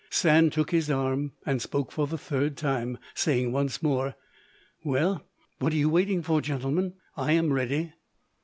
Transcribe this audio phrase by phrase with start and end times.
[0.09, 4.15] Sand took his arm, and spoke for the third time, saying once more,
[4.83, 5.27] "Well,
[5.59, 6.95] what are you waiting for, gentlemen?
[7.15, 7.93] I am ready."